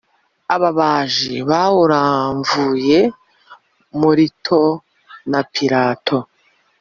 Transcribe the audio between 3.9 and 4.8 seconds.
Mulito